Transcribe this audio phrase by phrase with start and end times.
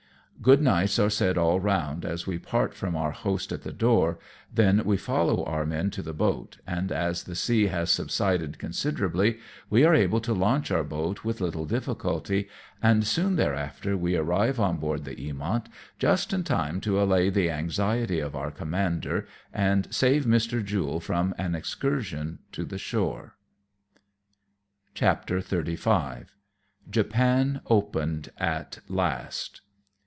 [0.41, 4.17] Good nights are said all round, as we part from our host at the door;
[4.51, 8.57] then we follow our men to the boat, and, as the sea has subsided.
[8.57, 9.37] coasiderably,
[9.69, 12.49] we are able to launch our boat with little difficulty,
[12.81, 15.67] and soon there after we arrive on board the Eamoni,
[15.99, 20.65] just in time to allay the anxiety of our commander, and save Mr.
[20.65, 23.35] Jule from an excursion to the shore.
[23.91, 23.91] T
[24.95, 26.25] 2 CHAPTER XXXV
[26.89, 29.61] JAPAN OPENED AT LAST.